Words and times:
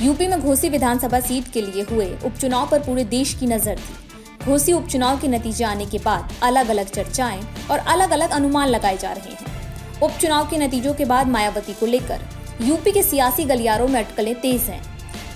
UP 0.00 0.26
में 0.28 0.40
घोसी 0.40 0.68
विधानसभा 0.68 1.18
seat 1.20 1.50
के 1.52 1.60
लिए 1.60 1.82
हुए 1.82 2.06
उपचुनाव 2.26 2.68
पर 2.70 2.80
पूरे 2.80 3.04
देश 3.06 3.32
की 3.34 3.46
नज़र 3.46 3.78
थी। 3.78 4.44
घोसी 4.44 4.72
उपचुनाव 4.72 5.18
के 5.20 5.28
नतीजे 5.28 5.64
आने 5.64 5.86
के 5.86 5.98
बाद 5.98 6.32
अलग 6.42 6.68
अलग 6.68 6.86
चर्चाएँ 6.86 7.40
और 7.70 7.78
अलग 7.78 8.10
अलग 8.10 8.30
अनुमान 8.30 8.68
लगाए 8.68 8.96
जा 8.96 9.12
रहे 9.12 9.32
हैं। 9.32 10.00
उपचुनाव 10.02 10.46
के 10.50 10.58
नतीजों 10.58 10.94
के 10.94 11.04
बाद 11.04 11.28
मायावती 11.28 11.72
को 11.72 11.86
लेकर 11.86 12.20
यूपी 12.60 12.92
के 12.92 13.02
सियासी 13.02 13.44
गलियारों 13.44 13.88
में 13.88 13.98
अटकलें 14.00 14.34
तेज 14.40 14.62
हैं। 14.62 14.80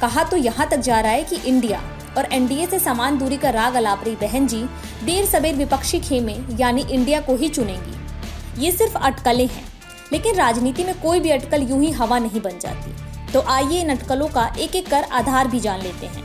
कहा 0.01 0.25
तो 0.25 0.37
यहाँ 0.37 0.69
तक 0.71 0.81
जा 0.81 1.01
रहा 1.01 1.13
है 1.13 1.25
कि 1.25 1.37
इंडिया 1.49 1.83
और 2.17 2.33
एनडीए 2.33 2.67
से 2.67 2.79
समान 2.79 3.19
दूरी 3.19 3.37
का 3.37 3.51
राग 3.51 3.75
अलाप 3.75 4.05
रही 4.05 4.17
बहन 4.19 4.47
जी 4.47 4.65
देर 5.05 5.25
सबेर 5.27 5.55
विपक्षी 5.57 6.01
खेमे 6.01 6.37
यानी 6.59 6.85
इंडिया 6.85 7.21
को 7.21 7.37
ही 7.37 7.49
चुनेंगी। 7.49 8.65
ये 8.65 8.73
सिर्फ़ 8.73 8.97
अटकलें 8.97 9.47
हैं, 9.47 9.67
लेकिन 10.13 10.35
राजनीति 10.37 10.85
में 10.85 11.01
कोई 11.01 11.21
भी 11.21 11.31
अटकल 11.31 11.63
यूँ 11.63 11.81
ही 11.81 11.91
हवा 11.93 12.19
नहीं 12.19 12.41
बन 12.41 12.59
जाती। 12.59 12.95
तो 13.33 13.41
आइए 13.43 13.81
इन 13.81 13.91
अटकलों 13.91 14.27
का 14.29 14.47
एक 14.59 14.77
एक 14.77 14.89
कर 14.89 15.03
आधार 15.13 15.49
भी 15.49 15.61
जान 15.61 15.81
लेते 15.81 16.07
हैं। 16.07 16.23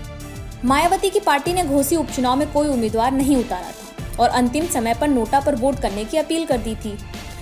मायावती 0.66 1.10
की 1.10 1.20
पार्टी 1.20 1.54
ने 1.54 1.64
घोसी 1.64 1.96
उपचुनाव 1.96 2.36
में 2.36 2.52
कोई 2.54 2.68
उम्मीदवार 2.68 3.12
नहीं 3.12 3.36
उतारा 3.36 3.72
था 3.72 4.16
और 4.20 4.30
अंतिम 4.30 4.66
समय 4.68 4.94
पर 4.94 5.08
नोटा 5.08 5.40
पर 5.40 5.56
वोट 5.56 5.80
करने 5.80 6.06
की 6.06 6.18
अपील 6.18 6.46
कर 6.46 6.58
दी 6.58 6.76
थी। 6.76 6.98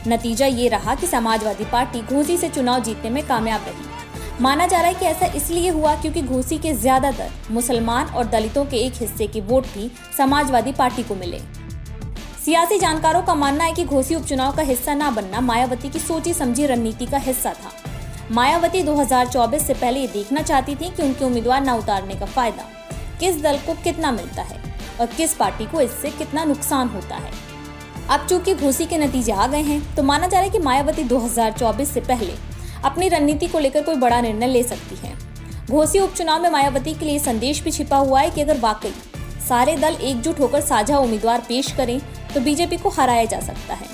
नतीजा 0.07 0.45
ये 0.45 0.67
रहा 0.69 0.95
कि 0.95 1.07
समाजवादी 1.07 1.65
पार्टी 1.65 2.01
घोसी 2.03 2.37
से 2.37 2.49
चुनाव 2.49 2.83
जीतने 2.83 3.09
में 3.09 3.25
कामयाब 3.27 3.61
रही। 3.61 4.43
माना 4.43 4.67
जा 4.67 4.79
रहा 4.79 4.87
है 4.87 4.93
कि 4.93 5.05
ऐसा 5.05 5.25
इसलिए 5.35 5.69
हुआ 5.69 5.95
क्योंकि 5.95 6.21
घोसी 6.21 6.57
के 6.57 6.73
ज़्यादातर 6.73 7.31
मुसलमान 7.51 8.07
और 8.07 8.25
दलितों 8.27 8.65
के 8.65 8.77
एक 8.77 8.93
हिस्से 8.93 9.27
के 9.27 9.41
वोट 9.41 9.65
भी 9.67 9.89
समाजवादी 10.17 10.71
पार्टी 10.71 11.03
को 11.03 11.15
मिले। 11.15 11.39
सियासी 12.45 12.77
जानकारों 12.79 13.21
का 13.21 13.35
मानना 13.35 13.63
है 13.63 13.73
कि 13.73 13.83
घोसी 13.85 14.15
उपचुनाव 14.15 14.55
का 14.55 14.63
हिस्सा 14.63 14.93
न 14.93 15.13
बनना 15.15 15.41
मायावती 15.41 15.89
की 15.89 15.99
सोची 15.99 16.33
समझी 16.33 16.65
रणनीति 16.65 17.05
का 17.05 17.17
हिस्सा 17.19 17.53
था। 17.53 17.71
मायावती 18.31 18.81
2024 18.83 19.59
से 19.59 19.73
पहले 19.73 19.99
ये 19.99 20.07
देखना 20.07 20.41
चाहती 20.41 20.75
थी 20.75 20.89
कि 20.89 21.03
उनके 21.03 21.25
उम्मीदवार 21.25 21.61
न 21.61 21.69
उतारने 21.71 22.15
का 22.15 22.25
फ़ायदा, 22.25 22.63
किस 23.19 23.41
दल 23.41 23.57
को 23.57 23.73
कितना 23.83 24.11
मिलता 24.11 24.41
है 24.41 24.59
और 24.99 25.07
किस 25.07 25.33
पार्टी 25.33 25.65
को 25.65 25.81
इससे 25.81 26.09
कितना 26.11 26.43
नुकसान 26.43 26.87
होता 26.89 27.15
है। 27.15 27.31
अब 28.09 28.25
चूँकि 28.27 28.53
घोसी 28.55 28.85
के 28.85 28.97
नतीजे 28.97 29.31
आ 29.31 29.45
गए 29.47 29.61
हैं 29.61 29.95
तो 29.95 30.03
माना 30.03 30.27
जा 30.27 30.37
रहा 30.37 30.43
है 30.43 30.49
कि 30.49 30.59
मायावती 30.59 31.03
2024 31.03 31.85
से 31.85 32.01
पहले 32.01 32.33
अपनी 32.83 33.09
रणनीति 33.09 33.47
को 33.47 33.59
लेकर 33.59 33.83
कोई 33.83 33.95
बड़ा 33.95 34.21
निर्णय 34.21 34.47
ले 34.47 34.63
सकती 34.63 34.95
है। 34.97 35.13
घोसी 35.67 35.99
उपचुनाव 35.99 36.41
में 36.41 36.49
मायावती 36.49 36.93
के 36.93 37.05
लिए 37.05 37.19
संदेश 37.19 37.61
भी 37.63 37.71
छिपा 37.71 37.97
हुआ 37.97 38.21
है 38.21 38.29
कि 38.29 38.41
अगर 38.41 38.59
वाकई 38.59 38.93
सारे 39.49 39.75
दल 39.77 39.97
एकजुट 40.01 40.39
होकर 40.39 40.61
साझा 40.61 40.97
उम्मीदवार 40.97 41.43
पेश 41.49 41.71
करें 41.71 41.99
तो 42.33 42.41
बीजेपी 42.41 42.77
को 42.77 42.89
हराया 42.89 43.25
जा 43.25 43.39
सकता 43.39 43.73
है। 43.73 43.87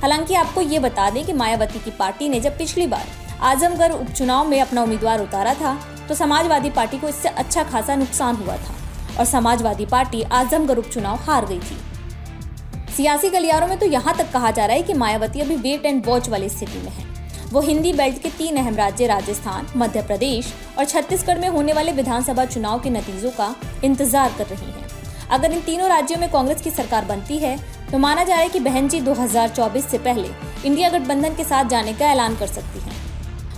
हालाँकि 0.00 0.34
आपको 0.34 0.60
ये 0.62 0.78
बता 0.78 1.08
दें 1.10 1.24
कि 1.24 1.32
मायावती 1.32 1.78
की 1.78 1.90
पार्टी 1.90 2.28
ने 2.28 2.40
जब 2.40 2.58
पिछली 2.58 2.86
बार 2.86 3.06
आजमगढ़ 3.42 3.92
उपचुनाव 3.92 4.48
में 4.48 4.60
अपना 4.60 4.82
उम्मीदवार 4.82 5.20
उतारा 5.20 5.54
था 5.54 5.76
तो 6.08 6.14
समाजवादी 6.14 6.70
पार्टी 6.70 6.98
को 6.98 7.08
इससे 7.08 7.28
अच्छा 7.30 7.62
खासा 7.64 7.96
नुकसान 7.96 8.36
हुआ 8.36 8.56
था 8.56 8.74
और 9.18 9.24
समाजवादी 9.26 9.86
पार्टी 9.86 10.22
आजमगढ़ 10.34 10.78
उपचुनाव 10.78 11.16
हार 11.22 11.46
गई 11.46 11.58
थी। 11.60 11.76
सियासी 12.92 13.28
गलियारों 13.30 13.66
में 13.68 13.78
तो 13.78 13.86
यहाँ 13.86 14.16
तक 14.16 14.32
कहा 14.32 14.50
जा 14.50 14.66
रहा 14.66 14.76
है 14.76 14.82
कि 14.82 14.94
मायावती 14.94 15.40
अभी 15.40 15.56
वेट 15.58 15.86
एंड 15.86 16.06
वॉच 16.06 16.28
वाली 16.28 16.48
स्थिति 16.48 16.78
में 16.78 16.90
है। 16.90 17.04
वो 17.52 17.60
हिंदी 17.60 17.92
बेल्ट 17.92 18.22
के 18.22 18.28
तीन 18.28 18.56
अहम 18.56 18.76
राज्य 18.76 19.06
राजस्थान, 19.06 19.66
मध्य 19.76 20.02
प्रदेश 20.02 20.52
और 20.78 20.84
छत्तीसगढ़ 20.84 21.38
में 21.38 21.48
होने 21.48 21.72
वाले 21.72 21.92
विधानसभा 21.92 22.44
चुनाव 22.46 22.80
के 22.80 22.90
नतीजों 22.90 23.30
का 23.30 23.54
इंतज़ार 23.84 24.34
कर 24.38 24.46
रही 24.46 24.66
हैं। 24.66 24.84
अगर 25.30 25.52
इन 25.52 25.60
तीनों 25.60 25.88
राज्यों 25.88 26.18
में 26.18 26.28
कांग्रेस 26.30 26.62
की 26.62 26.70
सरकार 26.72 27.04
बनती 27.04 27.38
है 27.38 27.56
तो 27.90 27.98
माना 27.98 28.24
जा 28.24 28.34
रहा 28.34 28.42
है 28.42 28.48
कि 28.48 28.60
बहन 28.60 28.88
जी 28.88 29.00
2024 29.02 29.82
से 29.82 29.98
पहले 30.00 30.28
इंडिया 30.64 30.88
गठबंधन 30.90 31.34
के 31.34 31.44
साथ 31.44 31.64
जाने 31.66 31.92
का 31.92 32.06
ऐलान 32.06 32.36
कर 32.36 32.46
सकती 32.48 32.80
हैं। 32.80 33.05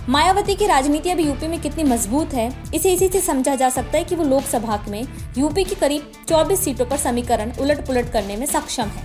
मायावती 0.09 0.53
की 0.55 0.65
राजनीति 0.67 1.09
अभी 1.09 1.23
यूपी 1.23 1.47
में 1.47 1.59
कितनी 1.61 1.83
मज़बूत 1.83 2.33
है, 2.33 2.47
इसे 2.75 2.91
इसी 2.93 3.07
से 3.07 3.19
समझा 3.21 3.53
जा 3.55 3.67
सकता 3.69 3.97
है 3.97 4.03
कि 4.03 4.15
वो 4.15 4.23
लोकसभा 4.23 4.79
में 4.89 5.05
यूपी 5.37 5.63
की 5.63 5.75
करीब 5.75 6.11
24 6.29 6.59
सीटों 6.59 6.85
पर 6.85 6.97
समीकरण 6.97 7.51
उलट 7.61 7.85
पुलट 7.87 8.11
करने 8.11 8.37
में 8.37 8.45
सक्षम 8.45 8.87
है। 8.87 9.03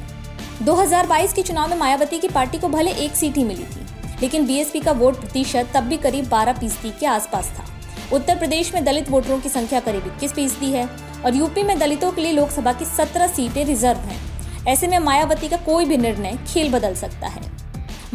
2022 0.65 1.33
के 1.33 1.43
चुनाव 1.43 1.69
में 1.71 1.77
मायावती 1.77 2.19
की 2.19 2.29
पार्टी 2.29 2.59
को 2.59 2.69
भले 2.69 2.93
एक 2.95 3.17
सीट 3.17 3.37
ही 3.37 3.45
मिली 3.45 3.65
थी, 3.65 3.87
लेकिन 4.21 4.47
बीएसपी 4.47 4.81
का 4.81 4.93
वोट 4.93 5.21
प्रतिशत 5.21 5.71
तब 5.75 5.85
भी 5.85 5.97
करीब 5.97 6.29
12 6.29 6.59
फ़ीसदी 6.59 6.91
के 6.91 7.07
आसपास 7.07 7.53
था। 7.59 7.67
उत्तर 8.13 8.39
प्रदेश 8.39 8.75
में 8.75 8.85
दलित 8.85 9.11
वोटरों 9.11 9.39
की 9.39 9.49
संख्या 9.49 9.81
करीब 9.81 10.07
इक्कीस 10.07 10.33
फ़ीसदी 10.33 10.71
है 10.73 10.89
और 11.25 11.37
यूपी 11.37 11.63
में 11.63 11.79
दलितों 11.79 12.13
के 12.13 12.23
लिए 12.23 12.33
लोकसभा 12.33 12.73
की 12.73 12.85
सत्रह 12.87 13.27
सीटें 13.27 13.65
रिज़र्व 13.65 13.99
हैं। 14.01 14.21
ऐसे 14.69 14.87
में 14.87 14.99
मायावती 15.01 15.49
का 15.49 15.57
कोई 15.67 15.85
भी 15.85 15.97
निर्णय 15.99 16.39
खेल 16.47 16.73
बदल 16.73 16.95
सकता 16.97 17.27
है। 17.27 17.54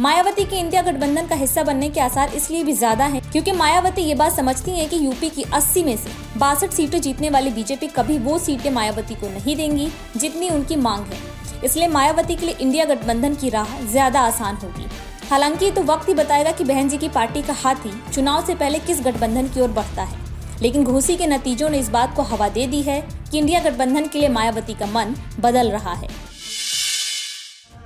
मायावती 0.00 0.44
के 0.44 0.56
इंडिया 0.56 0.80
गठबंधन 0.82 1.26
का 1.26 1.36
हिस्सा 1.36 1.62
बनने 1.62 1.88
के 1.90 2.00
आसार 2.00 2.28
इसलिए 2.34 2.62
भी 2.64 2.72
ज़्यादा 2.72 3.04
है 3.04 3.20
क्योंकि 3.22 3.52
मायावती 3.52 4.02
ये 4.02 4.14
बात 4.14 4.32
समझती 4.32 4.70
हैं 4.70 4.88
कि 4.88 4.96
यूपी 4.96 5.28
की 5.30 5.42
80 5.50 5.82
में 5.84 5.96
से 5.96 6.10
बासठ 6.38 6.70
सीटें 6.70 7.00
जीतने 7.00 7.30
वाली 7.30 7.50
बीजेपी 7.50 7.86
कभी 7.88 8.16
वो 8.18 8.38
सीटें 8.38 8.70
मायावती 8.70 9.14
को 9.14 9.28
नहीं 9.28 9.56
देंगी 9.56 9.88
जितनी 10.16 10.48
उनकी 10.48 10.76
मांग 10.76 11.04
है। 11.04 11.18
इसलिए 11.64 11.88
मायावती 11.88 12.36
के 12.36 12.46
लिए 12.46 12.54
इंडिया 12.56 12.84
गठबंधन 12.84 13.34
की 13.34 13.48
राह 13.48 13.76
ज़्यादा 13.82 14.20
आसान 14.20 14.56
होगी। 14.56 14.86
हालाँकि 15.30 15.70
तो 15.70 15.82
वक्त 15.84 16.08
ही 16.08 16.14
बताएगा 16.14 16.52
कि 16.52 16.64
बहन 16.64 16.88
जी 16.88 16.98
की 16.98 17.08
पार्टी 17.10 17.42
का 17.42 17.56
हाथी 17.62 17.92
चुनाव 18.12 18.46
से 18.46 18.54
पहले 18.54 18.78
किस 18.78 19.04
गठबंधन 19.04 19.48
की 19.48 19.60
ओर 19.60 19.70
बढ़ता 19.72 20.02
है। 20.02 20.18
लेकिन 20.62 20.84
घोसी 20.84 21.16
के 21.16 21.26
नतीजों 21.26 21.70
ने 21.70 21.78
इस 21.78 21.88
बात 21.90 22.16
को 22.16 22.22
हवा 22.24 22.48
दे 22.48 22.66
दी 22.66 22.82
है 22.82 23.00
कि 23.30 23.38
इंडिया 23.38 23.60
गठबंधन 23.60 24.06
के 24.06 24.18
लिए 24.18 24.28
मायावती 24.30 24.74
का 24.74 24.86
मन 24.88 25.14
बदल 25.40 25.70
रहा 25.70 25.92
है। 25.92 26.08